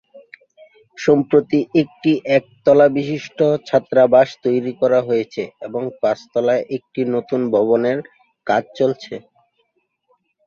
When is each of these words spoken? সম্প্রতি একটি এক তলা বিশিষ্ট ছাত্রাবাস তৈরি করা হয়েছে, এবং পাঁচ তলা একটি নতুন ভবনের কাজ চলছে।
সম্প্রতি 0.97 1.59
একটি 1.81 2.11
এক 2.37 2.43
তলা 2.65 2.87
বিশিষ্ট 2.97 3.39
ছাত্রাবাস 3.67 4.27
তৈরি 4.45 4.73
করা 4.81 4.99
হয়েছে, 5.07 5.43
এবং 5.67 5.81
পাঁচ 6.01 6.19
তলা 6.33 6.55
একটি 6.77 7.01
নতুন 7.15 7.41
ভবনের 7.53 7.97
কাজ 8.47 8.63
চলছে। 8.79 9.15